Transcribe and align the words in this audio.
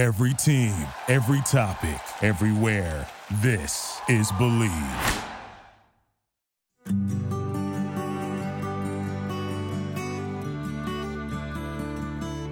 Every 0.00 0.32
team, 0.32 0.74
every 1.08 1.42
topic, 1.42 2.00
everywhere. 2.22 3.06
This 3.42 4.00
is 4.08 4.32
Bleav. 4.32 5.24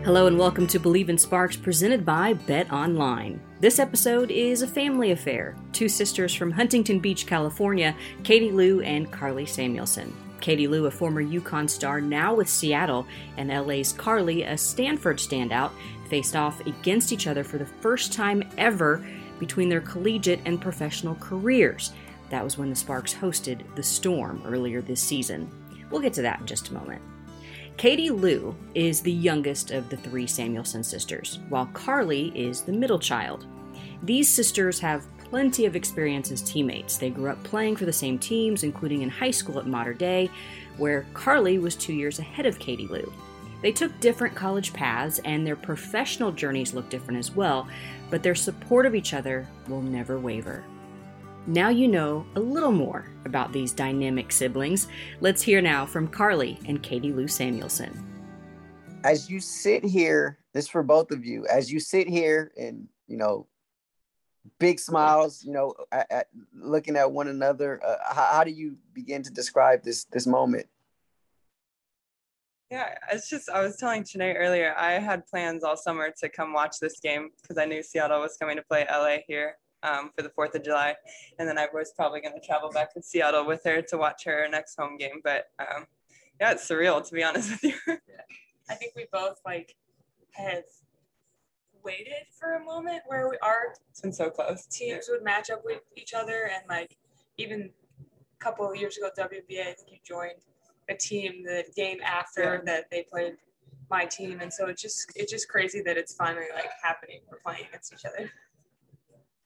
Hello 0.04 0.26
and 0.26 0.38
welcome 0.38 0.66
to 0.66 0.79
Bleav 0.79 1.08
in 1.08 1.16
Sparks 1.16 1.56
presented 1.56 2.04
by 2.04 2.34
Bet 2.34 2.71
Online. 2.71 3.40
This 3.60 3.78
episode 3.78 4.30
is 4.30 4.60
a 4.60 4.68
family 4.68 5.12
affair. 5.12 5.56
Two 5.72 5.88
sisters 5.88 6.34
from 6.34 6.50
Huntington 6.50 7.00
Beach, 7.00 7.26
California, 7.26 7.96
Katie 8.24 8.52
Lou 8.52 8.82
and 8.82 9.10
Carly 9.10 9.46
Samuelson. 9.46 10.12
Katie 10.41 10.68
Lou, 10.68 10.86
a 10.86 10.91
former 10.91 11.23
UConn 11.23 11.68
star, 11.68 12.00
now 12.00 12.34
with 12.34 12.48
Seattle, 12.48 13.07
and 13.36 13.50
LA's 13.50 13.93
Carly, 13.93 14.43
a 14.45 14.57
Stanford 14.57 15.18
standout, 15.18 15.72
faced 16.09 16.36
off 16.36 16.61
against 16.66 17.12
each 17.12 17.27
other 17.27 17.45
for 17.45 17.59
the 17.59 17.66
first 17.66 18.12
time 18.12 18.43
ever 18.57 19.07
between 19.39 19.68
their 19.68 19.81
collegiate 19.81 20.40
and 20.45 20.61
professional 20.61 21.14
careers. 21.17 21.93
That 22.31 22.45
was 22.45 22.59
when 22.59 22.71
the 22.71 22.76
Sparks 22.76 23.14
hosted 23.14 23.62
the 23.75 23.82
Storm 23.82 24.43
earlier 24.45 24.82
this 24.82 25.00
season. 25.00 25.50
We'll 25.90 26.03
get 26.03 26.12
to 26.14 26.22
that 26.22 26.40
in 26.40 26.46
just 26.46 26.68
a 26.68 26.75
moment. 26.75 27.03
Katie 27.76 28.11
Lou 28.11 28.57
is 28.75 29.00
the 29.00 29.12
youngest 29.12 29.70
of 29.70 29.89
the 29.89 29.96
three 29.96 30.26
Samuelson 30.26 30.82
sisters, 30.82 31.39
while 31.48 31.67
Carly 31.67 32.28
is 32.39 32.62
the 32.62 32.73
middle 32.73 32.98
child. 32.98 33.47
These 34.03 34.28
sisters 34.28 34.81
have 34.81 35.06
plenty 35.31 35.67
of 35.67 35.77
experience 35.77 36.31
as 36.31 36.42
teammates. 36.42 36.97
They 36.97 37.11
grew 37.11 37.31
up 37.31 37.42
playing 37.45 37.77
for 37.77 37.84
the 37.84 37.92
same 37.92 38.19
teams, 38.19 38.62
including 38.64 39.03
in 39.03 39.11
high 39.11 39.31
school 39.31 39.59
at 39.59 39.67
Mater 39.67 39.95
Dei, 39.95 40.31
where 40.77 41.06
Carly 41.14 41.59
was 41.59 41.77
two 41.77 41.92
years 41.92 42.19
ahead 42.19 42.47
of 42.47 42.59
Katie 42.59 42.87
Lou. 42.87 43.12
They 43.61 43.73
took 43.73 43.98
different 44.01 44.34
college 44.34 44.73
paths, 44.73 45.20
and 45.25 45.47
their 45.47 45.56
professional 45.56 46.31
journeys 46.31 46.75
look 46.75 46.89
different 46.89 47.19
as 47.19 47.34
well, 47.34 47.69
but 48.09 48.23
their 48.23 48.34
support 48.34 48.87
of 48.87 48.95
each 48.95 49.14
other 49.14 49.48
will 49.69 49.83
never 49.83 50.19
waver. 50.19 50.64
Now 51.47 51.70
you 51.70 51.89
know 51.89 52.27
a 52.37 52.41
little 52.41 52.73
more 52.73 53.11
about 53.25 53.53
these 53.53 53.73
dynamic 53.73 54.33
siblings. 54.33 54.89
Let's 55.20 55.42
hear 55.42 55.61
now 55.61 55.87
from 55.87 56.07
Carly 56.07 56.59
and 56.67 56.83
Katie 56.83 57.13
Lou 57.13 57.27
Samuelson. 57.27 58.05
As 59.05 59.31
you 59.31 59.41
sit 59.41 59.85
here, 59.85 60.39
this 60.53 60.69
for 60.69 60.83
both 60.83 61.11
of 61.11 61.25
you, 61.25 61.47
as 61.47 61.73
you 61.73 61.81
sit 61.81 62.09
here 62.09 62.53
and, 62.57 62.87
you 63.07 63.17
know, 63.17 63.47
big 64.58 64.78
smiles, 64.78 65.44
you 65.44 65.53
know, 65.53 65.75
at, 65.92 66.11
at 66.11 66.28
looking 66.55 66.97
at 66.97 67.11
one 67.11 67.28
another, 67.28 67.81
uh, 67.84 67.97
how, 68.14 68.28
how 68.33 68.45
do 68.45 68.50
you 68.50 68.77
begin 68.92 69.22
to 69.22 69.30
describe 69.30 69.83
this 69.83 70.05
this 70.05 70.27
moment? 70.27 70.67
Yeah, 72.70 72.95
it's 73.11 73.30
just 73.30 73.48
I 73.48 73.62
was 73.62 73.77
telling 73.77 74.05
Chiney 74.05 74.34
earlier. 74.34 74.75
I 74.77 74.92
had 74.92 75.27
plans 75.27 75.64
all 75.64 75.77
summer 75.77 76.12
to 76.20 76.28
come 76.28 76.53
watch 76.53 76.77
this 76.80 77.00
game 77.00 77.30
because 77.41 77.56
I 77.56 77.64
knew 77.64 77.83
Seattle 77.83 78.20
was 78.20 78.36
coming 78.36 78.56
to 78.56 78.62
play 78.62 78.86
LA 78.91 79.19
here 79.27 79.56
um, 79.83 80.11
for 80.14 80.22
the 80.22 80.28
Fourth 80.28 80.55
of 80.55 80.62
July, 80.64 80.95
and 81.39 81.48
then 81.48 81.56
I 81.56 81.67
was 81.73 81.92
probably 81.97 82.20
going 82.20 82.39
to 82.39 82.47
travel 82.47 82.70
back 82.70 82.92
to 82.95 83.02
Seattle 83.02 83.47
with 83.47 83.62
her 83.64 83.80
to 83.83 83.97
watch 83.97 84.25
her 84.25 84.47
next 84.50 84.77
home 84.77 84.98
game. 84.98 85.20
But 85.25 85.47
um, 85.58 85.86
yeah, 86.41 86.52
it's 86.52 86.69
surreal 86.69 87.06
to 87.06 87.14
be 87.14 87.25
honest 87.25 87.50
with 87.50 87.64
you. 87.64 87.75
I 88.70 88.75
think 88.75 88.92
we 88.95 89.06
both 89.11 89.41
like 89.47 89.75
have 90.33 90.64
waited 91.84 92.27
for 92.39 92.55
a 92.55 92.65
moment 92.65 93.03
where 93.07 93.29
we, 93.29 93.37
are 93.43 93.75
it's 93.91 94.01
been 94.01 94.12
so 94.12 94.31
close. 94.31 94.67
Teams 94.67 95.07
would 95.09 95.23
match 95.23 95.51
up 95.51 95.62
with 95.65 95.81
each 95.97 96.15
other, 96.15 96.51
and 96.53 96.62
like 96.69 96.97
even 97.37 97.70
a 98.01 98.45
couple 98.45 98.70
of 98.70 98.77
years 98.77 98.97
ago, 98.97 99.11
WBA, 99.17 99.61
I 99.61 99.73
think 99.73 99.91
you 99.91 99.98
joined 100.05 100.41
a 100.89 100.95
team 100.95 101.45
the 101.45 101.65
game 101.77 101.98
after 102.05 102.57
yeah. 102.57 102.61
that 102.65 102.91
they 102.91 103.03
played 103.03 103.35
my 103.91 104.05
team. 104.05 104.41
And 104.41 104.53
so 104.53 104.67
it's 104.67 104.83
just 104.83 105.11
it's 105.15 105.31
just 105.31 105.48
crazy 105.48 105.83
that 105.83 105.97
it's 105.97 106.15
finally 106.15 106.47
like 106.55 106.70
happening. 106.83 107.20
We're 107.31 107.39
playing 107.39 107.67
against 107.69 107.92
each 107.92 108.05
other. 108.05 108.31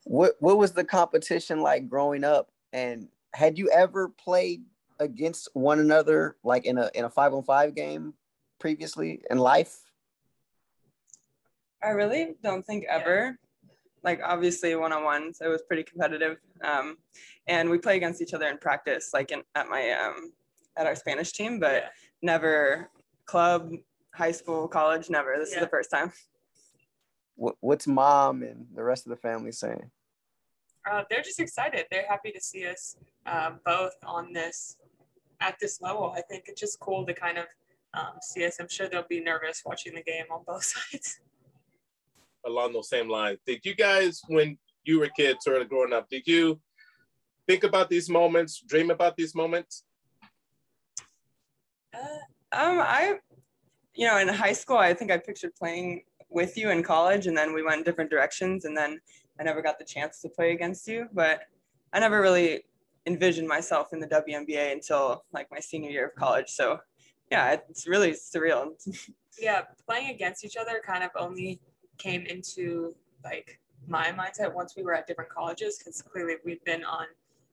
What 0.05 0.34
what 0.41 0.58
was 0.58 0.72
the 0.72 0.84
competition 0.84 1.61
like 1.61 1.89
growing 1.89 2.24
up? 2.24 2.50
And 2.72 3.08
had 3.34 3.58
you 3.58 3.70
ever 3.70 4.08
played 4.08 4.64
against 4.98 5.48
one 5.55 5.80
another 5.80 6.36
like 6.45 6.64
in 6.64 6.79
a 6.79 6.90
in 6.95 7.05
a 7.05 7.11
five 7.11 7.33
on 7.35 7.42
five 7.42 7.74
game 7.74 8.14
previously 8.58 9.20
in 9.30 9.39
life 9.39 9.80
i 11.82 11.88
really 11.88 12.34
don't 12.42 12.64
think 12.64 12.84
ever 12.88 13.38
like 14.04 14.20
obviously 14.24 14.74
one-on-one 14.74 15.32
so 15.32 15.44
it 15.44 15.48
was 15.48 15.62
pretty 15.62 15.82
competitive 15.82 16.36
um, 16.64 16.96
and 17.46 17.68
we 17.68 17.78
play 17.78 17.96
against 17.96 18.20
each 18.20 18.34
other 18.34 18.46
in 18.46 18.58
practice 18.58 19.10
like 19.12 19.30
in, 19.30 19.42
at 19.54 19.68
my 19.68 19.90
um, 19.90 20.32
at 20.76 20.86
our 20.86 20.94
Spanish 20.94 21.32
team, 21.32 21.58
but 21.58 21.90
never 22.22 22.90
club, 23.26 23.72
high 24.14 24.32
school, 24.32 24.68
college, 24.68 25.10
never. 25.10 25.36
This 25.38 25.50
yeah. 25.50 25.58
is 25.58 25.64
the 25.64 25.68
first 25.68 25.90
time. 25.90 26.12
What's 27.36 27.86
mom 27.86 28.42
and 28.42 28.66
the 28.74 28.84
rest 28.84 29.06
of 29.06 29.10
the 29.10 29.16
family 29.16 29.52
saying? 29.52 29.90
Uh, 30.88 31.02
they're 31.10 31.22
just 31.22 31.40
excited. 31.40 31.86
They're 31.90 32.06
happy 32.08 32.30
to 32.30 32.40
see 32.40 32.66
us 32.66 32.96
uh, 33.26 33.52
both 33.64 33.94
on 34.04 34.32
this 34.32 34.76
at 35.40 35.58
this 35.60 35.80
level. 35.80 36.14
I 36.16 36.20
think 36.22 36.44
it's 36.46 36.60
just 36.60 36.78
cool 36.78 37.04
to 37.06 37.14
kind 37.14 37.38
of 37.38 37.46
um, 37.94 38.14
see 38.20 38.44
us. 38.44 38.58
I'm 38.60 38.68
sure 38.68 38.88
they'll 38.88 39.06
be 39.08 39.20
nervous 39.20 39.62
watching 39.64 39.94
the 39.94 40.02
game 40.02 40.26
on 40.30 40.42
both 40.46 40.64
sides. 40.92 41.20
Along 42.45 42.73
those 42.73 42.89
same 42.89 43.08
lines, 43.08 43.39
did 43.47 43.61
you 43.64 43.75
guys, 43.75 44.20
when 44.29 44.58
you 44.85 44.98
were 44.98 45.08
kids, 45.17 45.47
or 45.47 45.64
growing 45.64 45.92
up, 45.92 46.08
did 46.11 46.27
you 46.27 46.61
think 47.47 47.64
about 47.64 47.89
these 47.89 48.08
moments, 48.08 48.63
dream 48.67 48.91
about 48.91 49.17
these 49.17 49.35
moments? 49.35 49.85
Uh, 51.95 51.98
um, 52.53 52.79
I, 52.80 53.19
you 53.95 54.07
know, 54.07 54.19
in 54.19 54.29
high 54.29 54.53
school, 54.53 54.79
I 54.79 54.95
think 54.95 55.11
I 55.11 55.19
pictured 55.19 55.55
playing 55.55 56.03
with 56.29 56.57
you 56.57 56.70
in 56.70 56.83
college, 56.83 57.27
and 57.27 57.36
then 57.36 57.53
we 57.55 57.63
went 57.63 57.79
in 57.79 57.85
different 57.85 58.11
directions, 58.11 58.64
and 58.64 58.77
then 58.77 59.01
I 59.39 59.45
never 59.45 59.63
got 59.63 59.79
the 59.79 59.85
chance 59.85 60.20
to 60.23 60.29
play 60.29 60.53
against 60.53 60.86
you. 60.89 61.07
But 61.13 61.42
I 61.92 62.01
never 62.01 62.20
really 62.20 62.64
envisioned 63.07 63.48
myself 63.48 63.92
in 63.92 64.01
the 64.01 64.07
WNBA 64.07 64.73
until 64.73 65.24
like 65.33 65.48
my 65.51 65.61
senior 65.61 65.91
year 65.91 66.07
of 66.07 66.14
college. 66.14 66.48
So, 66.48 66.79
yeah, 67.30 67.57
it's 67.69 67.86
really 67.86 68.13
surreal. 68.13 68.70
yeah, 69.39 69.63
playing 69.86 70.11
against 70.11 70.45
each 70.45 70.57
other 70.57 70.80
kind 70.85 71.03
of 71.03 71.11
only 71.17 71.61
came 71.98 72.27
into 72.27 72.95
like 73.25 73.61
my 73.86 74.13
mindset 74.13 74.53
once 74.53 74.75
we 74.77 74.83
were 74.83 74.95
at 74.95 75.07
different 75.07 75.30
colleges 75.30 75.79
because 75.79 76.03
clearly 76.03 76.35
we've 76.45 76.64
been 76.64 76.85
on 76.85 77.07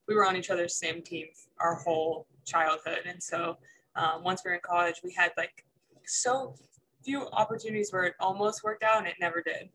we 0.07 0.15
were 0.15 0.25
on 0.25 0.35
each 0.35 0.49
other's 0.49 0.75
same 0.75 1.01
team 1.01 1.27
our 1.59 1.75
whole 1.75 2.25
childhood 2.45 2.99
and 3.05 3.21
so 3.21 3.57
um, 3.99 4.23
once 4.23 4.41
we 4.43 4.49
were 4.49 4.55
in 4.55 4.61
college, 4.63 5.01
we 5.03 5.13
had 5.13 5.31
like 5.37 5.65
so 6.05 6.55
few 7.03 7.27
opportunities 7.31 7.91
where 7.91 8.03
it 8.03 8.15
almost 8.19 8.63
worked 8.63 8.83
out 8.83 8.99
and 8.99 9.07
it 9.07 9.15
never 9.19 9.41
did. 9.41 9.69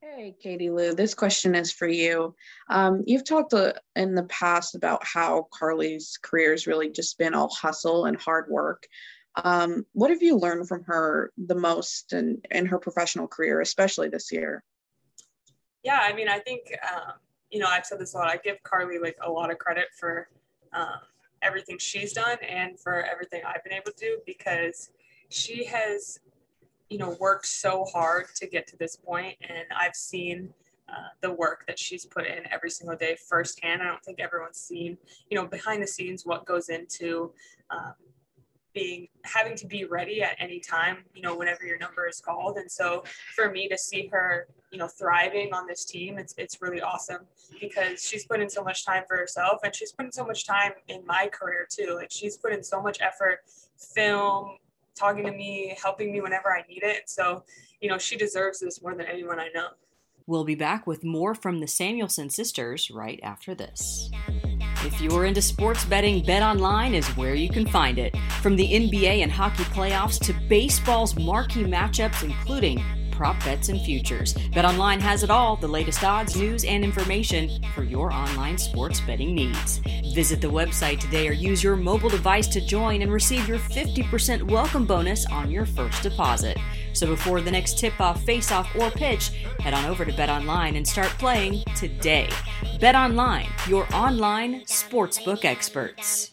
Hey, 0.00 0.36
Katie 0.40 0.70
Lou, 0.70 0.94
this 0.94 1.14
question 1.14 1.54
is 1.54 1.72
for 1.72 1.88
you. 1.88 2.34
Um, 2.68 3.02
you've 3.06 3.24
talked 3.24 3.54
uh, 3.54 3.72
in 3.96 4.14
the 4.14 4.24
past 4.24 4.74
about 4.74 5.04
how 5.04 5.48
Carly's 5.52 6.18
career 6.22 6.52
has 6.52 6.66
really 6.66 6.90
just 6.90 7.18
been 7.18 7.34
all 7.34 7.48
hustle 7.48 8.04
and 8.04 8.20
hard 8.20 8.48
work. 8.48 8.86
Um, 9.36 9.84
what 9.92 10.10
have 10.10 10.22
you 10.22 10.36
learned 10.36 10.66
from 10.66 10.82
her 10.84 11.32
the 11.36 11.54
most 11.54 12.12
in, 12.12 12.40
in 12.50 12.66
her 12.66 12.78
professional 12.78 13.28
career, 13.28 13.60
especially 13.60 14.08
this 14.08 14.32
year? 14.32 14.64
Yeah, 15.82 16.00
I 16.02 16.14
mean, 16.14 16.28
I 16.28 16.38
think, 16.38 16.62
um, 16.92 17.12
you 17.50 17.60
know, 17.60 17.68
I've 17.68 17.86
said 17.86 17.98
this 17.98 18.14
a 18.14 18.18
lot. 18.18 18.28
I 18.28 18.38
give 18.38 18.62
Carly 18.62 18.98
like 18.98 19.16
a 19.22 19.30
lot 19.30 19.50
of 19.50 19.58
credit 19.58 19.86
for 19.98 20.28
um, 20.72 21.00
everything 21.42 21.78
she's 21.78 22.12
done 22.12 22.38
and 22.48 22.78
for 22.80 23.04
everything 23.04 23.42
I've 23.46 23.62
been 23.62 23.74
able 23.74 23.92
to 23.92 23.98
do 23.98 24.18
because 24.26 24.90
she 25.28 25.64
has, 25.64 26.18
you 26.88 26.98
know, 26.98 27.16
worked 27.20 27.46
so 27.46 27.84
hard 27.84 28.26
to 28.36 28.46
get 28.46 28.66
to 28.68 28.76
this 28.76 28.96
point, 28.96 29.36
and 29.48 29.64
I've 29.76 29.94
seen 29.94 30.52
uh, 30.88 31.08
the 31.20 31.32
work 31.32 31.64
that 31.66 31.78
she's 31.78 32.04
put 32.04 32.26
in 32.26 32.44
every 32.50 32.70
single 32.70 32.96
day 32.96 33.16
firsthand. 33.28 33.82
I 33.82 33.86
don't 33.86 34.04
think 34.04 34.20
everyone's 34.20 34.58
seen, 34.58 34.96
you 35.28 35.36
know, 35.36 35.46
behind 35.46 35.82
the 35.82 35.86
scenes 35.86 36.24
what 36.24 36.46
goes 36.46 36.68
into 36.68 37.32
um, 37.70 37.94
being 38.76 39.08
having 39.22 39.56
to 39.56 39.66
be 39.66 39.86
ready 39.86 40.22
at 40.22 40.36
any 40.38 40.60
time, 40.60 40.98
you 41.14 41.22
know, 41.22 41.34
whenever 41.34 41.64
your 41.64 41.78
number 41.78 42.06
is 42.06 42.20
called. 42.20 42.58
And 42.58 42.70
so 42.70 43.04
for 43.34 43.50
me 43.50 43.68
to 43.68 43.78
see 43.78 44.06
her, 44.12 44.48
you 44.70 44.78
know, 44.78 44.86
thriving 44.86 45.54
on 45.54 45.66
this 45.66 45.86
team, 45.86 46.18
it's 46.18 46.34
it's 46.36 46.60
really 46.60 46.82
awesome 46.82 47.22
because 47.58 48.06
she's 48.06 48.26
put 48.26 48.38
in 48.38 48.50
so 48.50 48.62
much 48.62 48.84
time 48.84 49.04
for 49.08 49.16
herself 49.16 49.60
and 49.64 49.74
she's 49.74 49.92
put 49.92 50.04
in 50.04 50.12
so 50.12 50.26
much 50.26 50.46
time 50.46 50.72
in 50.88 51.04
my 51.06 51.28
career 51.32 51.66
too. 51.68 51.96
Like 51.96 52.10
she's 52.10 52.36
put 52.36 52.52
in 52.52 52.62
so 52.62 52.82
much 52.82 53.00
effort, 53.00 53.38
film, 53.78 54.58
talking 54.94 55.24
to 55.24 55.32
me, 55.32 55.74
helping 55.82 56.12
me 56.12 56.20
whenever 56.20 56.54
I 56.54 56.62
need 56.68 56.82
it. 56.82 57.08
So, 57.08 57.44
you 57.80 57.88
know, 57.88 57.96
she 57.96 58.18
deserves 58.18 58.60
this 58.60 58.82
more 58.82 58.94
than 58.94 59.06
anyone 59.06 59.40
I 59.40 59.48
know. 59.54 59.68
We'll 60.26 60.44
be 60.44 60.54
back 60.54 60.86
with 60.86 61.02
more 61.02 61.34
from 61.34 61.60
the 61.60 61.66
Samuelson 61.66 62.28
sisters 62.28 62.90
right 62.90 63.20
after 63.22 63.54
this. 63.54 64.10
If 64.84 65.00
you're 65.00 65.24
into 65.24 65.42
sports 65.42 65.84
betting, 65.84 66.22
Bet 66.22 66.42
Online 66.42 66.94
is 66.94 67.06
where 67.16 67.34
you 67.34 67.48
can 67.48 67.66
find 67.66 67.98
it. 67.98 68.16
From 68.42 68.56
the 68.56 68.68
NBA 68.68 69.22
and 69.22 69.32
hockey 69.32 69.64
playoffs 69.64 70.20
to 70.26 70.34
baseball's 70.48 71.16
marquee 71.18 71.64
matchups, 71.64 72.22
including 72.22 72.82
prop 73.16 73.42
bets 73.44 73.70
and 73.70 73.80
futures. 73.80 74.34
BetOnline 74.34 75.00
has 75.00 75.22
it 75.22 75.30
all 75.30 75.56
the 75.56 75.66
latest 75.66 76.04
odds, 76.04 76.36
news, 76.36 76.64
and 76.64 76.84
information 76.84 77.50
for 77.74 77.82
your 77.82 78.12
online 78.12 78.58
sports 78.58 79.00
betting 79.00 79.34
needs. 79.34 79.80
Visit 80.14 80.42
the 80.42 80.50
website 80.50 81.00
today 81.00 81.26
or 81.26 81.32
use 81.32 81.64
your 81.64 81.76
mobile 81.76 82.10
device 82.10 82.46
to 82.48 82.60
join 82.60 83.00
and 83.00 83.10
receive 83.10 83.48
your 83.48 83.58
50% 83.58 84.42
welcome 84.42 84.84
bonus 84.84 85.24
on 85.26 85.50
your 85.50 85.64
first 85.64 86.02
deposit. 86.02 86.58
So 86.92 87.06
before 87.06 87.40
the 87.40 87.50
next 87.50 87.78
tip 87.78 87.98
off, 88.00 88.22
face 88.24 88.52
off, 88.52 88.68
or 88.76 88.90
pitch, 88.90 89.28
head 89.60 89.74
on 89.74 89.86
over 89.86 90.04
to 90.04 90.12
Bet 90.12 90.28
Online 90.28 90.76
and 90.76 90.86
start 90.86 91.08
playing 91.18 91.62
today. 91.74 92.28
Bet 92.80 92.94
Online, 92.94 93.48
your 93.68 93.86
online 93.94 94.60
sportsbook 94.62 95.46
experts. 95.46 96.32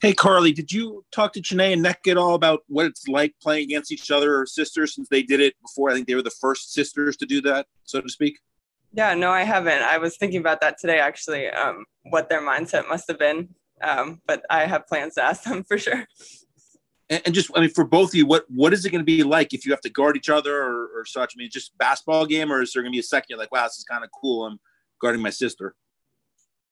Hey, 0.00 0.14
Carly, 0.14 0.52
did 0.52 0.72
you 0.72 1.04
talk 1.12 1.34
to 1.34 1.42
Janae 1.42 1.74
and 1.74 1.82
Nick 1.82 2.06
at 2.06 2.16
all 2.16 2.34
about 2.34 2.60
what 2.68 2.86
it's 2.86 3.06
like 3.06 3.34
playing 3.42 3.64
against 3.64 3.92
each 3.92 4.10
other 4.10 4.40
or 4.40 4.46
sisters 4.46 4.94
since 4.94 5.08
they 5.10 5.22
did 5.22 5.40
it 5.40 5.54
before? 5.60 5.90
I 5.90 5.94
think 5.94 6.06
they 6.06 6.14
were 6.14 6.22
the 6.22 6.30
first 6.30 6.72
sisters 6.72 7.18
to 7.18 7.26
do 7.26 7.42
that, 7.42 7.66
so 7.84 8.00
to 8.00 8.08
speak. 8.08 8.38
Yeah, 8.94 9.12
no, 9.12 9.30
I 9.30 9.42
haven't. 9.42 9.82
I 9.82 9.98
was 9.98 10.16
thinking 10.16 10.40
about 10.40 10.62
that 10.62 10.78
today, 10.78 11.00
actually, 11.00 11.48
um, 11.48 11.84
what 12.04 12.30
their 12.30 12.40
mindset 12.40 12.88
must 12.88 13.06
have 13.08 13.18
been. 13.18 13.50
Um, 13.82 14.22
but 14.26 14.44
I 14.48 14.64
have 14.64 14.86
plans 14.86 15.16
to 15.16 15.22
ask 15.22 15.42
them 15.42 15.64
for 15.68 15.76
sure. 15.76 16.06
And, 17.10 17.22
and, 17.26 17.34
just, 17.34 17.50
I 17.54 17.60
mean, 17.60 17.70
for 17.70 17.84
both 17.84 18.10
of 18.10 18.14
you, 18.14 18.24
what 18.24 18.44
what 18.48 18.72
is 18.72 18.86
it 18.86 18.90
going 18.90 19.00
to 19.00 19.04
be 19.04 19.22
like 19.22 19.52
if 19.52 19.66
you 19.66 19.72
have 19.72 19.80
to 19.82 19.90
guard 19.90 20.16
each 20.16 20.30
other 20.30 20.56
or, 20.56 20.88
or 20.94 21.04
such? 21.04 21.34
I 21.36 21.38
mean, 21.38 21.50
just 21.52 21.76
basketball 21.76 22.24
game, 22.24 22.50
or 22.50 22.62
is 22.62 22.72
there 22.72 22.82
going 22.82 22.92
to 22.92 22.96
be 22.96 23.00
a 23.00 23.02
second 23.02 23.26
you're 23.30 23.38
like, 23.38 23.52
wow, 23.52 23.64
this 23.64 23.78
is 23.78 23.84
kind 23.84 24.04
of 24.04 24.10
cool. 24.18 24.46
I'm 24.46 24.58
guarding 25.00 25.22
my 25.22 25.30
sister. 25.30 25.74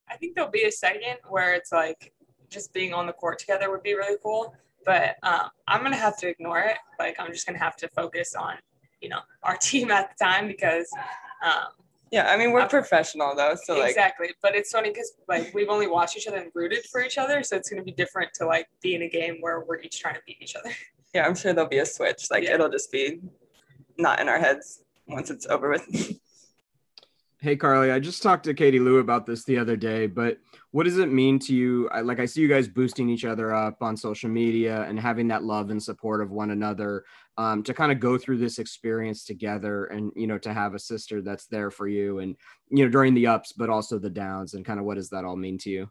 I 0.08 0.16
think 0.16 0.34
there'll 0.34 0.50
be 0.50 0.64
a 0.64 0.72
second 0.72 1.16
where 1.28 1.54
it's 1.54 1.72
like 1.72 2.12
just 2.48 2.72
being 2.72 2.94
on 2.94 3.06
the 3.06 3.12
court 3.12 3.38
together 3.38 3.70
would 3.70 3.82
be 3.82 3.94
really 3.94 4.16
cool. 4.22 4.54
But 4.84 5.16
um, 5.22 5.50
I'm 5.66 5.82
gonna 5.82 5.96
have 5.96 6.16
to 6.18 6.28
ignore 6.28 6.60
it. 6.60 6.76
Like 6.98 7.16
I'm 7.18 7.32
just 7.32 7.46
gonna 7.46 7.58
have 7.58 7.76
to 7.76 7.88
focus 7.88 8.34
on 8.34 8.54
you 9.00 9.08
know 9.08 9.20
our 9.42 9.56
team 9.56 9.90
at 9.90 10.10
the 10.16 10.24
time 10.24 10.46
because 10.46 10.88
um, 11.44 11.68
yeah, 12.12 12.30
I 12.30 12.36
mean 12.36 12.52
we're 12.52 12.60
I'm, 12.60 12.68
professional 12.68 13.34
though, 13.34 13.56
so 13.64 13.78
like 13.78 13.90
exactly. 13.90 14.28
But 14.42 14.54
it's 14.54 14.70
funny 14.70 14.90
because 14.90 15.12
like 15.28 15.52
we've 15.54 15.68
only 15.68 15.88
watched 15.88 16.16
each 16.16 16.28
other 16.28 16.38
and 16.38 16.52
rooted 16.54 16.84
for 16.84 17.02
each 17.02 17.18
other, 17.18 17.42
so 17.42 17.56
it's 17.56 17.68
gonna 17.68 17.82
be 17.82 17.92
different 17.92 18.32
to 18.34 18.46
like 18.46 18.68
be 18.80 18.94
in 18.94 19.02
a 19.02 19.08
game 19.08 19.38
where 19.40 19.60
we're 19.60 19.80
each 19.80 20.00
trying 20.00 20.14
to 20.14 20.20
beat 20.26 20.38
each 20.40 20.56
other. 20.56 20.70
Yeah, 21.14 21.24
I'm 21.24 21.34
sure 21.34 21.54
there'll 21.54 21.70
be 21.70 21.78
a 21.78 21.86
switch. 21.86 22.30
Like 22.30 22.44
yeah. 22.44 22.54
it'll 22.54 22.68
just 22.68 22.92
be 22.92 23.20
not 23.96 24.20
in 24.20 24.28
our 24.28 24.38
heads 24.38 24.82
once 25.08 25.30
it's 25.30 25.46
over 25.46 25.70
with. 25.70 26.18
hey 27.46 27.54
Carly, 27.54 27.92
I 27.92 28.00
just 28.00 28.24
talked 28.24 28.42
to 28.46 28.54
Katie 28.54 28.80
Lou 28.80 28.98
about 28.98 29.24
this 29.24 29.44
the 29.44 29.56
other 29.56 29.76
day, 29.76 30.08
but 30.08 30.38
what 30.72 30.82
does 30.82 30.98
it 30.98 31.12
mean 31.12 31.38
to 31.38 31.54
you? 31.54 31.88
I, 31.90 32.00
like 32.00 32.18
I 32.18 32.26
see 32.26 32.40
you 32.40 32.48
guys 32.48 32.66
boosting 32.66 33.08
each 33.08 33.24
other 33.24 33.54
up 33.54 33.84
on 33.84 33.96
social 33.96 34.28
media 34.28 34.82
and 34.82 34.98
having 34.98 35.28
that 35.28 35.44
love 35.44 35.70
and 35.70 35.80
support 35.80 36.20
of 36.20 36.32
one 36.32 36.50
another 36.50 37.04
um, 37.38 37.62
to 37.62 37.72
kind 37.72 37.92
of 37.92 38.00
go 38.00 38.18
through 38.18 38.38
this 38.38 38.58
experience 38.58 39.24
together 39.24 39.84
and 39.84 40.10
you 40.16 40.26
know 40.26 40.38
to 40.38 40.52
have 40.52 40.74
a 40.74 40.78
sister 40.80 41.22
that's 41.22 41.46
there 41.46 41.70
for 41.70 41.86
you 41.86 42.18
and 42.18 42.34
you 42.68 42.84
know 42.84 42.90
during 42.90 43.14
the 43.14 43.28
ups 43.28 43.52
but 43.52 43.70
also 43.70 43.96
the 43.96 44.10
downs 44.10 44.54
and 44.54 44.64
kind 44.64 44.80
of 44.80 44.84
what 44.84 44.96
does 44.96 45.10
that 45.10 45.24
all 45.24 45.36
mean 45.36 45.56
to 45.56 45.70
you 45.70 45.88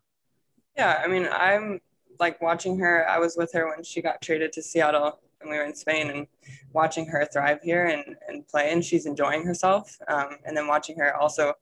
yeah 0.75 1.01
i 1.05 1.07
mean 1.07 1.25
i'm 1.31 1.79
like 2.19 2.41
watching 2.41 2.77
her 2.77 3.07
i 3.07 3.17
was 3.17 3.37
with 3.37 3.53
her 3.53 3.69
when 3.69 3.81
she 3.81 4.01
got 4.01 4.21
traded 4.21 4.51
to 4.51 4.61
seattle 4.61 5.19
and 5.45 5.51
we 5.51 5.57
were 5.57 5.65
in 5.65 5.75
spain 5.75 6.09
and 6.09 6.27
watching 6.73 7.05
her 7.05 7.25
thrive 7.31 7.59
here 7.63 7.85
and, 7.85 8.15
and 8.27 8.47
play 8.47 8.71
and 8.71 8.83
she's 8.83 9.05
enjoying 9.05 9.45
herself 9.45 9.97
um, 10.07 10.37
and 10.45 10.55
then 10.57 10.67
watching 10.67 10.97
her 10.97 11.15
also 11.15 11.53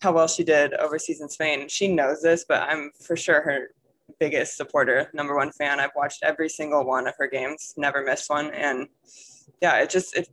how 0.00 0.12
well 0.12 0.28
she 0.28 0.44
did 0.44 0.74
overseas 0.74 1.20
in 1.20 1.28
spain 1.28 1.68
she 1.68 1.88
knows 1.88 2.22
this 2.22 2.44
but 2.48 2.62
i'm 2.62 2.90
for 3.00 3.16
sure 3.16 3.40
her 3.40 3.70
biggest 4.18 4.56
supporter, 4.56 5.10
number 5.12 5.36
one 5.36 5.52
fan. 5.52 5.80
I've 5.80 5.94
watched 5.96 6.22
every 6.22 6.48
single 6.48 6.84
one 6.84 7.06
of 7.06 7.14
her 7.18 7.28
games, 7.28 7.74
never 7.76 8.02
missed 8.02 8.30
one, 8.30 8.50
and 8.52 8.88
yeah, 9.60 9.76
it 9.78 9.90
just 9.90 10.16
it. 10.16 10.28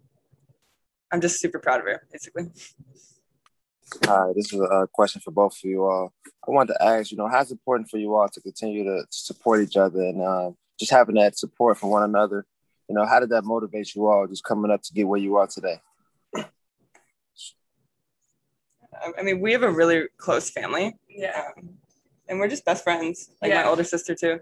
I'm 1.12 1.22
just 1.22 1.40
super 1.40 1.60
proud 1.60 1.80
of 1.80 1.86
her, 1.86 2.08
basically. 2.12 2.46
Hi, 4.06 4.32
this 4.36 4.52
is 4.52 4.60
a 4.60 4.88
question 4.92 5.22
for 5.24 5.32
both 5.32 5.54
of 5.64 5.70
you 5.70 5.84
all. 5.84 6.14
I 6.48 6.52
wanted 6.52 6.74
to 6.74 6.84
ask, 6.84 7.12
you 7.12 7.18
know, 7.18 7.28
how 7.28 7.42
it's 7.42 7.52
important 7.52 7.90
for 7.90 7.98
you 7.98 8.16
all 8.16 8.28
to 8.28 8.42
continue 8.42 8.84
to 8.84 9.06
support 9.12 9.62
each 9.62 9.78
other 9.78 10.02
and 10.02 10.22
uh, 10.22 10.52
just 10.80 10.92
having 10.92 11.16
that 11.16 11.38
support 11.38 11.78
from 11.78 11.90
one 11.90 12.04
another. 12.04 12.48
You 12.90 12.96
know, 12.96 13.06
how 13.06 13.20
did 13.20 13.30
that 13.30 13.44
motivate 13.44 13.96
you 13.96 14.08
all 14.08 14.28
just 14.28 14.44
coming 14.44 14.72
up 14.72 14.82
to 14.84 14.94
get 14.94 15.08
where 15.08 15.20
you 15.20 15.38
are 15.38 15.48
today? 15.48 15.80
I 19.18 19.22
mean, 19.24 19.42
we 19.42 19.52
have 19.52 19.64
a 19.64 19.72
really 19.72 20.04
close 20.18 20.50
family. 20.50 20.96
Yeah. 21.10 21.50
Um, 21.58 21.70
and 22.30 22.40
we're 22.40 22.48
just 22.48 22.66
best 22.66 22.84
friends. 22.84 23.32
Like 23.42 23.52
yeah. 23.52 23.64
my 23.64 23.70
older 23.70 23.84
sister 23.84 24.16
too. 24.16 24.40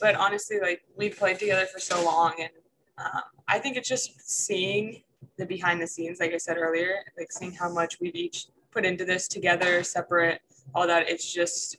But 0.00 0.14
honestly, 0.14 0.60
like 0.60 0.82
we 0.96 1.08
played 1.08 1.38
together 1.38 1.66
for 1.66 1.80
so 1.80 2.04
long, 2.04 2.34
and 2.38 2.50
um, 2.98 3.22
I 3.48 3.58
think 3.58 3.76
it's 3.76 3.88
just 3.88 4.20
seeing 4.20 5.02
the 5.36 5.46
behind 5.46 5.80
the 5.80 5.86
scenes, 5.86 6.20
like 6.20 6.32
I 6.32 6.36
said 6.36 6.58
earlier, 6.58 6.96
like 7.18 7.32
seeing 7.32 7.52
how 7.52 7.72
much 7.72 7.98
we've 8.00 8.14
each 8.14 8.46
put 8.70 8.84
into 8.84 9.04
this 9.04 9.26
together, 9.28 9.82
separate, 9.82 10.40
all 10.74 10.86
that. 10.86 11.08
It's 11.08 11.32
just 11.32 11.76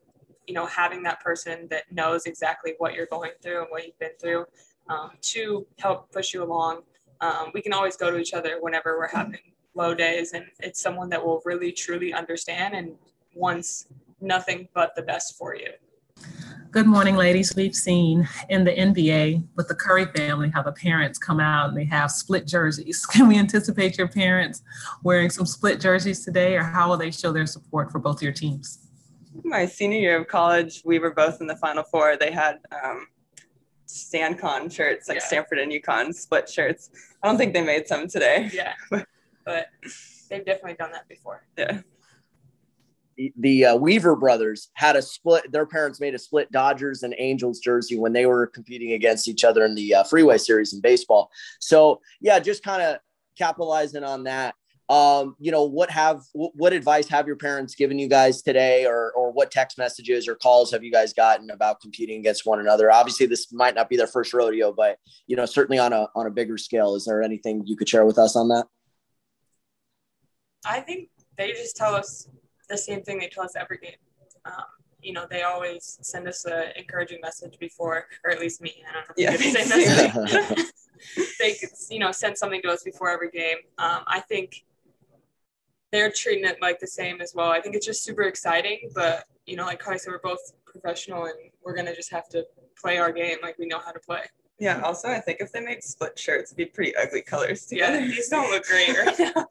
you 0.47 0.53
know 0.53 0.65
having 0.65 1.03
that 1.03 1.21
person 1.21 1.67
that 1.69 1.83
knows 1.91 2.25
exactly 2.25 2.73
what 2.77 2.93
you're 2.93 3.07
going 3.07 3.31
through 3.41 3.61
and 3.61 3.67
what 3.69 3.85
you've 3.85 3.99
been 3.99 4.15
through 4.19 4.45
um, 4.89 5.11
to 5.21 5.65
help 5.79 6.11
push 6.11 6.33
you 6.33 6.43
along. 6.43 6.81
Um, 7.21 7.51
we 7.53 7.61
can 7.61 7.73
always 7.73 7.95
go 7.95 8.11
to 8.11 8.17
each 8.17 8.33
other 8.33 8.57
whenever 8.59 8.97
we're 8.97 9.07
having 9.07 9.39
low 9.73 9.93
days, 9.93 10.33
and 10.33 10.45
it's 10.59 10.81
someone 10.81 11.09
that 11.09 11.23
will 11.23 11.41
really 11.45 11.71
truly 11.71 12.13
understand 12.13 12.75
and 12.75 12.95
wants 13.33 13.87
nothing 14.21 14.67
but 14.73 14.95
the 14.95 15.01
best 15.01 15.37
for 15.37 15.55
you. 15.55 15.71
Good 16.71 16.87
morning, 16.87 17.15
ladies. 17.15 17.55
We've 17.55 17.75
seen 17.75 18.27
in 18.49 18.65
the 18.65 18.71
NBA 18.71 19.47
with 19.55 19.69
the 19.69 19.75
Curry 19.75 20.07
family 20.07 20.49
how 20.49 20.61
the 20.61 20.73
parents 20.73 21.17
come 21.17 21.39
out 21.39 21.69
and 21.69 21.77
they 21.77 21.85
have 21.85 22.11
split 22.11 22.45
jerseys. 22.45 23.05
Can 23.11 23.29
we 23.29 23.37
anticipate 23.37 23.97
your 23.97 24.09
parents 24.09 24.61
wearing 25.01 25.29
some 25.29 25.45
split 25.45 25.79
jerseys 25.79 26.25
today, 26.25 26.55
or 26.55 26.63
how 26.63 26.89
will 26.89 26.97
they 26.97 27.11
show 27.11 27.31
their 27.31 27.45
support 27.45 27.93
for 27.93 27.99
both 27.99 28.21
your 28.21 28.33
teams? 28.33 28.89
My 29.45 29.65
senior 29.65 29.99
year 29.99 30.19
of 30.19 30.27
college, 30.27 30.81
we 30.83 30.99
were 30.99 31.11
both 31.11 31.39
in 31.39 31.47
the 31.47 31.55
Final 31.55 31.83
Four. 31.83 32.17
They 32.17 32.31
had 32.31 32.59
um, 32.83 33.07
StanCon 33.87 34.71
shirts, 34.71 35.07
like 35.07 35.19
yeah. 35.19 35.25
Stanford 35.25 35.59
and 35.59 35.71
UConn 35.71 36.13
split 36.13 36.49
shirts. 36.49 36.89
I 37.21 37.27
don't 37.27 37.37
think 37.37 37.53
they 37.53 37.61
made 37.61 37.87
some 37.87 38.07
today. 38.07 38.49
Yeah, 38.53 38.73
but 39.45 39.67
they've 40.29 40.45
definitely 40.45 40.75
done 40.75 40.91
that 40.91 41.07
before. 41.07 41.45
Yeah 41.57 41.81
the 43.37 43.65
uh, 43.65 43.75
Weaver 43.75 44.15
brothers 44.15 44.69
had 44.73 44.95
a 44.95 45.01
split. 45.01 45.51
Their 45.51 45.65
parents 45.65 45.99
made 45.99 46.15
a 46.15 46.19
split 46.19 46.51
Dodgers 46.51 47.03
and 47.03 47.15
Angels 47.17 47.59
jersey 47.59 47.97
when 47.97 48.13
they 48.13 48.25
were 48.25 48.47
competing 48.47 48.93
against 48.93 49.27
each 49.27 49.43
other 49.43 49.63
in 49.65 49.75
the 49.75 49.95
uh, 49.95 50.03
Freeway 50.03 50.37
Series 50.37 50.73
in 50.73 50.81
baseball. 50.81 51.31
So 51.59 52.01
yeah, 52.19 52.39
just 52.39 52.63
kind 52.63 52.81
of 52.81 52.97
capitalizing 53.37 54.03
on 54.03 54.23
that. 54.23 54.55
Um, 54.87 55.35
you 55.39 55.51
know, 55.51 55.63
what 55.63 55.89
have 55.89 56.21
what 56.33 56.71
advice 56.71 57.07
have 57.07 57.25
your 57.25 57.37
parents 57.37 57.73
given 57.73 57.97
you 57.97 58.07
guys 58.07 58.43
today, 58.43 58.85
or 58.85 59.11
or 59.13 59.31
what 59.31 59.49
text 59.49 59.77
messages 59.79 60.27
or 60.27 60.35
calls 60.35 60.71
have 60.71 60.83
you 60.83 60.91
guys 60.91 61.11
gotten 61.11 61.49
about 61.49 61.81
competing 61.81 62.19
against 62.19 62.45
one 62.45 62.59
another? 62.59 62.91
Obviously, 62.91 63.25
this 63.25 63.51
might 63.51 63.73
not 63.73 63.89
be 63.89 63.97
their 63.97 64.07
first 64.07 64.33
rodeo, 64.33 64.71
but 64.71 64.97
you 65.25 65.35
know, 65.35 65.45
certainly 65.45 65.79
on 65.79 65.91
a 65.91 66.07
on 66.15 66.27
a 66.27 66.31
bigger 66.31 66.57
scale. 66.57 66.95
Is 66.95 67.05
there 67.05 67.23
anything 67.23 67.63
you 67.65 67.75
could 67.75 67.89
share 67.89 68.05
with 68.05 68.19
us 68.19 68.35
on 68.35 68.47
that? 68.49 68.67
I 70.65 70.81
think 70.81 71.09
they 71.37 71.51
just 71.51 71.75
tell 71.75 71.95
us 71.95 72.27
the 72.69 72.77
same 72.77 73.01
thing 73.01 73.19
they 73.19 73.27
tell 73.27 73.43
us 73.43 73.55
every 73.55 73.77
game. 73.77 73.95
Um, 74.45 74.63
you 75.01 75.13
know, 75.13 75.25
they 75.29 75.43
always 75.43 75.97
send 76.01 76.27
us 76.27 76.45
an 76.45 76.73
encouraging 76.75 77.19
message 77.21 77.57
before, 77.59 78.07
or 78.23 78.31
at 78.31 78.39
least 78.39 78.61
me. 78.61 78.83
I 78.87 78.93
don't 78.93 79.07
know 79.07 79.77
if 79.77 80.55
yeah. 80.55 80.63
they, 81.39 81.55
you 81.89 81.99
know, 81.99 82.11
send 82.11 82.37
something 82.37 82.61
to 82.63 82.69
us 82.69 82.83
before 82.83 83.09
every 83.09 83.29
game. 83.29 83.57
Um, 83.77 84.03
I 84.07 84.21
think 84.21 84.65
they're 85.95 86.11
treating 86.11 86.45
it 86.45 86.61
like 86.61 86.79
the 86.79 86.87
same 86.87 87.21
as 87.21 87.33
well. 87.33 87.49
I 87.49 87.61
think 87.61 87.75
it's 87.75 87.85
just 87.85 88.03
super 88.03 88.23
exciting, 88.23 88.89
but 88.93 89.23
you 89.45 89.55
know, 89.55 89.65
like 89.65 89.79
Kai 89.79 89.97
said, 89.97 90.11
we're 90.11 90.19
both 90.19 90.51
professional 90.65 91.25
and 91.25 91.35
we're 91.63 91.75
gonna 91.75 91.95
just 91.95 92.11
have 92.11 92.27
to 92.29 92.45
play 92.79 92.97
our 92.97 93.11
game 93.11 93.37
like 93.41 93.57
we 93.57 93.65
know 93.65 93.79
how 93.79 93.91
to 93.91 93.99
play. 93.99 94.23
Yeah. 94.59 94.81
Also, 94.81 95.09
I 95.09 95.19
think 95.19 95.39
if 95.41 95.51
they 95.51 95.61
made 95.61 95.83
split 95.83 96.17
shirts, 96.17 96.51
it'd 96.51 96.57
be 96.57 96.65
pretty 96.65 96.95
ugly 96.95 97.21
colors 97.21 97.65
together. 97.65 97.99
Yeah, 97.99 98.07
these 98.07 98.29
don't 98.29 98.49
look 98.51 98.65
great 98.65 98.97
right 98.97 99.19
now. 99.35 99.45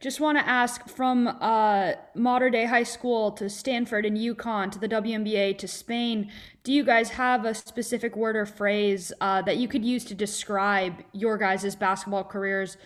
Just 0.00 0.20
want 0.20 0.38
to 0.38 0.46
ask 0.46 0.88
from 0.88 1.26
uh, 1.26 1.94
Mater 2.14 2.50
Dei 2.50 2.66
high 2.66 2.84
school 2.84 3.32
to 3.32 3.50
Stanford 3.50 4.06
and 4.06 4.16
UConn 4.16 4.70
to 4.70 4.78
the 4.78 4.88
WNBA 4.88 5.58
to 5.58 5.66
Spain, 5.66 6.30
do 6.62 6.72
you 6.72 6.84
guys 6.84 7.10
have 7.10 7.44
a 7.44 7.52
specific 7.52 8.14
word 8.14 8.36
or 8.36 8.46
phrase 8.46 9.12
uh, 9.20 9.42
that 9.42 9.56
you 9.56 9.66
could 9.66 9.84
use 9.84 10.04
to 10.04 10.14
describe 10.14 11.02
your 11.12 11.36
guys' 11.36 11.74
basketball 11.74 12.22
careers 12.22 12.76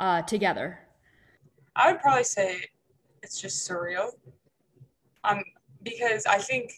uh, 0.00 0.22
together? 0.22 0.78
I 1.76 1.90
would 1.90 2.00
probably 2.00 2.24
say 2.24 2.64
it's 3.22 3.40
just 3.40 3.68
surreal. 3.68 4.10
Um, 5.24 5.42
because 5.82 6.26
I 6.26 6.38
think 6.38 6.72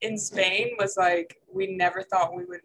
in 0.00 0.18
Spain 0.18 0.76
was 0.78 0.96
like 0.96 1.36
we 1.52 1.76
never 1.76 2.02
thought 2.02 2.34
we 2.34 2.44
would 2.44 2.60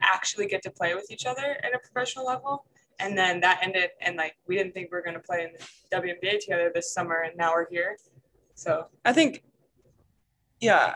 actually 0.00 0.46
get 0.46 0.62
to 0.62 0.70
play 0.70 0.94
with 0.94 1.10
each 1.10 1.26
other 1.26 1.56
at 1.62 1.74
a 1.74 1.78
professional 1.78 2.26
level 2.26 2.64
and 2.98 3.16
then 3.16 3.40
that 3.40 3.60
ended 3.62 3.90
and 4.00 4.16
like 4.16 4.36
we 4.46 4.56
didn't 4.56 4.74
think 4.74 4.90
we 4.90 4.96
were 4.96 5.02
going 5.02 5.14
to 5.14 5.20
play 5.20 5.44
in 5.44 5.50
the 5.52 5.96
WNBA 5.96 6.40
together 6.40 6.70
this 6.74 6.92
summer 6.92 7.22
and 7.22 7.36
now 7.36 7.52
we're 7.52 7.68
here 7.70 7.96
so 8.54 8.86
I 9.04 9.12
think 9.12 9.42
yeah 10.62 10.94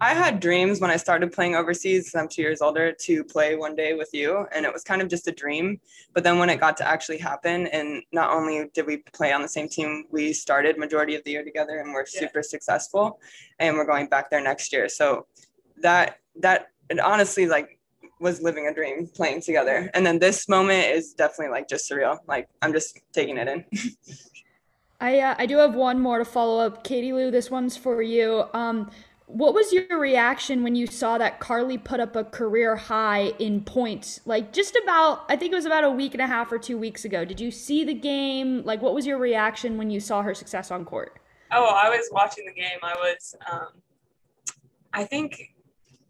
I 0.00 0.12
had 0.12 0.40
dreams 0.40 0.80
when 0.80 0.90
I 0.90 0.96
started 0.96 1.32
playing 1.32 1.54
overseas 1.54 2.14
I'm 2.14 2.28
two 2.28 2.42
years 2.42 2.60
older 2.62 2.92
to 2.92 3.24
play 3.24 3.56
one 3.56 3.76
day 3.76 3.94
with 3.94 4.10
you 4.12 4.46
and 4.54 4.64
it 4.64 4.72
was 4.72 4.82
kind 4.82 5.02
of 5.02 5.08
just 5.08 5.28
a 5.28 5.32
dream 5.32 5.80
but 6.14 6.24
then 6.24 6.38
when 6.38 6.48
it 6.48 6.60
got 6.60 6.76
to 6.78 6.88
actually 6.88 7.18
happen 7.18 7.66
and 7.68 8.02
not 8.12 8.32
only 8.32 8.70
did 8.72 8.86
we 8.86 8.98
play 9.12 9.32
on 9.32 9.42
the 9.42 9.48
same 9.48 9.68
team 9.68 10.04
we 10.10 10.32
started 10.32 10.78
majority 10.78 11.14
of 11.14 11.24
the 11.24 11.30
year 11.30 11.44
together 11.44 11.78
and 11.78 11.92
we're 11.92 12.06
super 12.06 12.42
successful 12.42 13.20
and 13.58 13.76
we're 13.76 13.86
going 13.86 14.06
back 14.06 14.30
there 14.30 14.42
next 14.42 14.72
year 14.72 14.88
so 14.88 15.26
that 15.82 16.20
that 16.36 16.68
and 16.90 17.00
honestly 17.00 17.46
like 17.46 17.78
was 18.20 18.40
living 18.40 18.66
a 18.66 18.74
dream 18.74 19.06
playing 19.14 19.42
together. 19.42 19.90
And 19.94 20.04
then 20.04 20.18
this 20.18 20.48
moment 20.48 20.86
is 20.86 21.12
definitely 21.12 21.52
like 21.52 21.68
just 21.68 21.88
surreal. 21.88 22.18
Like 22.26 22.48
I'm 22.62 22.72
just 22.72 22.98
taking 23.12 23.36
it 23.36 23.48
in. 23.48 23.64
I 25.00 25.20
uh, 25.20 25.34
I 25.38 25.46
do 25.46 25.58
have 25.58 25.74
one 25.74 26.00
more 26.00 26.18
to 26.18 26.24
follow 26.24 26.64
up, 26.64 26.84
Katie 26.84 27.12
Lou. 27.12 27.30
This 27.30 27.50
one's 27.50 27.76
for 27.76 28.02
you. 28.02 28.44
Um, 28.54 28.90
what 29.26 29.54
was 29.54 29.72
your 29.72 29.98
reaction 29.98 30.62
when 30.62 30.74
you 30.74 30.86
saw 30.86 31.16
that 31.18 31.40
Carly 31.40 31.78
put 31.78 31.98
up 31.98 32.14
a 32.14 32.24
career 32.24 32.76
high 32.76 33.32
in 33.38 33.62
points? 33.62 34.20
Like 34.26 34.52
just 34.52 34.78
about, 34.82 35.24
I 35.28 35.36
think 35.36 35.52
it 35.52 35.56
was 35.56 35.64
about 35.64 35.82
a 35.82 35.90
week 35.90 36.12
and 36.12 36.20
a 36.20 36.26
half 36.26 36.52
or 36.52 36.58
two 36.58 36.76
weeks 36.76 37.04
ago. 37.04 37.24
Did 37.24 37.40
you 37.40 37.50
see 37.50 37.84
the 37.84 37.94
game? 37.94 38.62
Like, 38.64 38.82
what 38.82 38.94
was 38.94 39.06
your 39.06 39.18
reaction 39.18 39.78
when 39.78 39.90
you 39.90 39.98
saw 39.98 40.22
her 40.22 40.34
success 40.34 40.70
on 40.70 40.84
court? 40.84 41.18
Oh, 41.52 41.64
I 41.64 41.88
was 41.88 42.08
watching 42.12 42.44
the 42.44 42.52
game. 42.52 42.78
I 42.82 42.94
was, 42.94 43.34
um, 43.50 43.68
I 44.92 45.04
think 45.04 45.54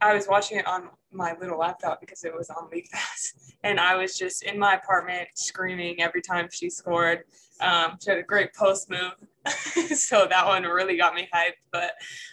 I 0.00 0.14
was 0.14 0.26
watching 0.26 0.58
it 0.58 0.66
on 0.66 0.88
my 1.14 1.35
little 1.40 1.59
laptop 1.59 2.00
because 2.00 2.25
it 2.25 2.35
was 2.35 2.50
on 2.50 2.68
League 2.71 2.88
Pass, 2.90 3.54
and 3.64 3.80
I 3.80 3.97
was 3.97 4.18
just 4.18 4.42
in 4.42 4.59
my 4.59 4.75
apartment 4.75 5.28
screaming 5.35 6.02
every 6.02 6.23
time 6.23 6.49
she 6.50 6.68
scored. 6.71 7.25
Um, 7.61 7.99
she 8.02 8.11
had 8.11 8.18
a 8.18 8.23
great 8.23 8.52
post 8.54 8.90
move, 8.90 9.12
so 9.97 10.26
that 10.28 10.47
one 10.47 10.64
really 10.64 10.97
got 10.97 11.14
me 11.14 11.28
hyped. 11.33 11.62
But 11.73 11.92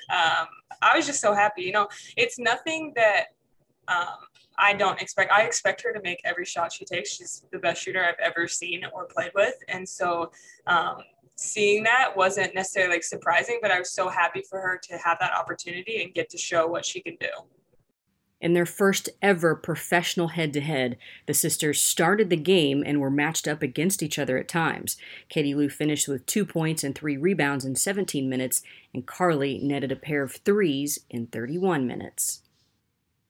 um, 0.10 0.48
I 0.82 0.96
was 0.96 1.06
just 1.06 1.22
so 1.22 1.34
happy. 1.34 1.64
You 1.64 1.74
know, 1.74 1.88
it's 2.18 2.40
nothing 2.40 2.94
that 2.96 3.28
um, 3.88 4.18
I 4.58 4.74
don't 4.74 5.02
expect. 5.02 5.32
I 5.32 5.44
expect 5.44 5.82
her 5.84 5.94
to 5.94 6.02
make 6.02 6.22
every 6.24 6.46
shot 6.46 6.74
she 6.74 6.86
takes. 6.86 7.12
She's 7.12 7.46
the 7.52 7.60
best 7.60 7.82
shooter 7.82 8.04
I've 8.04 8.20
ever 8.20 8.48
seen 8.48 8.84
or 8.94 9.06
played 9.06 9.32
with, 9.36 9.56
and 9.68 9.88
so 9.88 10.32
um, 10.68 10.98
seeing 11.36 11.84
that 11.84 12.16
wasn't 12.16 12.54
necessarily 12.56 12.96
like 12.96 13.04
surprising. 13.04 13.60
But 13.62 13.72
I 13.72 13.80
was 13.80 13.92
so 13.92 14.10
happy 14.10 14.44
for 14.48 14.60
her 14.60 14.80
to 14.84 14.98
have 14.98 15.18
that 15.20 15.34
opportunity 15.34 16.04
and 16.04 16.14
get 16.14 16.30
to 16.32 16.38
show 16.38 16.68
what 16.68 16.86
she 16.86 17.02
can 17.02 17.16
do. 17.20 17.30
In 18.42 18.54
their 18.54 18.66
first 18.66 19.08
ever 19.22 19.54
professional 19.56 20.30
head 20.30 20.52
to 20.54 20.62
head, 20.62 20.98
the 21.28 21.34
sisters 21.34 21.80
started 21.80 22.32
the 22.32 22.36
game 22.36 22.84
and 22.84 23.00
were 23.00 23.12
matched 23.12 23.48
up 23.48 23.62
against 23.62 24.02
each 24.02 24.18
other 24.18 24.36
at 24.40 24.48
times. 24.48 24.98
Katie 25.30 25.54
Lou 25.54 25.70
finished 25.70 26.08
with 26.08 26.26
two 26.26 26.44
points 26.44 26.84
and 26.84 26.96
three 26.96 27.18
rebounds 27.18 27.66
in 27.66 27.76
17 27.76 28.28
minutes, 28.28 28.64
and 28.96 29.06
Carly 29.06 29.60
netted 29.60 29.92
a 29.92 29.96
pair 29.96 30.24
of 30.24 30.38
threes 30.38 30.98
in 31.08 31.28
31 31.28 31.86
minutes. 31.86 32.42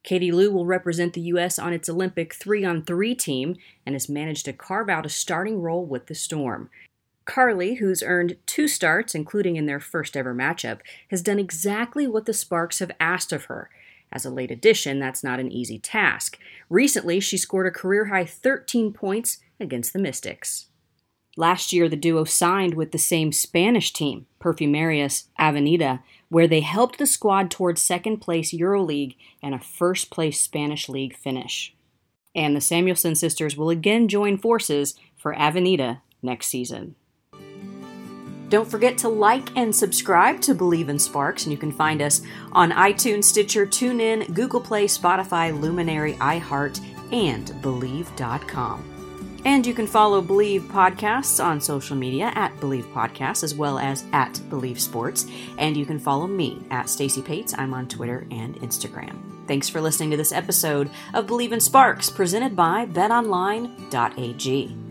Katie 0.04 0.32
Lou 0.32 0.50
will 0.50 0.66
represent 0.66 1.12
the 1.12 1.22
U.S. 1.22 1.60
on 1.60 1.74
its 1.74 1.90
Olympic 1.90 2.34
3 2.34 2.64
on 2.64 2.82
3 2.82 3.14
team 3.14 3.58
and 3.86 3.94
has 3.94 4.08
managed 4.08 4.46
to 4.46 4.54
carve 4.54 4.90
out 4.90 5.06
a 5.06 5.10
starting 5.10 5.62
role 5.62 5.86
with 5.86 6.08
the 6.08 6.16
Storm. 6.16 6.70
Carly, 7.26 7.76
who's 7.76 8.02
earned 8.02 8.38
two 8.46 8.68
starts, 8.68 9.14
including 9.14 9.58
in 9.58 9.66
their 9.66 9.80
first 9.80 10.16
ever 10.16 10.34
matchup, 10.34 10.80
has 11.10 11.22
done 11.22 11.38
exactly 11.38 12.08
what 12.08 12.26
the 12.26 12.34
Sparks 12.34 12.80
have 12.80 12.92
asked 13.00 13.34
of 13.34 13.46
her 13.46 13.70
as 14.12 14.26
a 14.26 14.30
late 14.30 14.52
addition, 14.52 15.00
that's 15.00 15.24
not 15.24 15.40
an 15.40 15.52
easy 15.52 15.80
task. 15.80 16.38
Recently, 16.70 17.20
she 17.20 17.38
scored 17.38 17.68
a 17.68 17.72
career 17.72 18.06
high 18.06 18.26
13 18.26 18.94
points 18.94 19.38
against 19.60 19.94
the 19.94 20.00
Mystics. 20.00 20.68
Last 21.38 21.72
year, 21.72 21.88
the 21.88 21.96
duo 21.96 22.26
signed 22.26 22.74
with 22.74 22.92
the 22.92 22.98
same 22.98 23.32
Spanish 23.32 23.94
team, 23.94 24.26
Perfumerias 24.40 25.28
Avenida, 25.40 26.04
where 26.28 26.48
they 26.48 26.60
helped 26.60 26.98
the 26.98 27.06
squad 27.06 27.50
towards 27.50 27.82
second 27.82 28.18
place 28.18 28.54
EuroLeague 28.54 29.16
and 29.42 29.56
a 29.56 29.60
first 29.60 30.12
place 30.12 30.42
Spanish 30.42 30.90
League 30.90 31.16
finish. 31.16 31.74
And 32.36 32.56
the 32.56 32.62
Samuelson 32.62 33.16
sisters 33.16 33.56
will 33.56 33.70
again 33.70 34.08
join 34.08 34.38
forces 34.38 34.96
for 35.16 35.34
Avenida 35.34 36.02
next 36.22 36.48
season. 36.48 36.96
Don't 38.52 38.70
forget 38.70 38.98
to 38.98 39.08
like 39.08 39.56
and 39.56 39.74
subscribe 39.74 40.42
to 40.42 40.54
Bleav 40.54 40.90
in 40.90 41.00
Sparks, 41.00 41.46
and 41.46 41.54
you 41.54 41.58
can 41.58 41.72
find 41.72 42.02
us 42.02 42.22
on 42.52 42.72
iTunes, 42.72 43.24
Stitcher, 43.24 43.66
TuneIn, 43.66 44.34
Google 44.34 44.60
Play, 44.60 44.88
Spotify, 44.88 45.58
Luminary, 45.58 46.16
iHeart, 46.16 46.82
and 47.14 47.48
Bleav.com. 47.64 48.84
And 49.46 49.66
you 49.66 49.74
can 49.74 49.88
follow 49.88 50.22
Bleav 50.22 50.68
Podcasts 50.68 51.42
on 51.42 51.62
social 51.62 51.96
media 51.96 52.34
at 52.36 52.54
Bleav 52.58 52.92
Podcasts 52.92 53.42
as 53.42 53.56
well 53.56 53.80
as 53.80 54.04
at 54.12 54.34
Bleav 54.50 54.82
Sports. 54.82 55.28
And 55.58 55.78
you 55.78 55.86
can 55.86 55.98
follow 55.98 56.28
me 56.28 56.62
at 56.72 56.90
Stacy 56.90 57.22
Pates. 57.22 57.56
I'm 57.58 57.74
on 57.74 57.88
Twitter 57.88 58.28
and 58.32 58.58
Instagram. 58.58 59.18
Thanks 59.48 59.70
for 59.70 59.80
listening 59.80 60.12
to 60.12 60.18
this 60.18 60.34
episode 60.34 60.90
of 61.14 61.26
Bleav 61.26 61.54
in 61.54 61.62
Sparks 61.62 62.10
presented 62.10 62.54
by 62.54 62.86
betonline.ag. 62.86 64.91